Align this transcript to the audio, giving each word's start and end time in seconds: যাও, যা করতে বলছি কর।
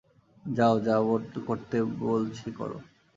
যাও, 0.51 0.75
যা 0.79 0.95
করতে 1.47 1.77
বলছি 2.01 2.47
কর। 2.51 2.71